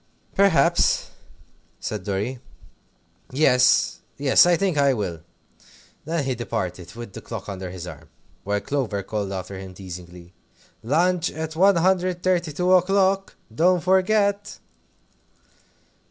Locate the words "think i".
4.55-4.95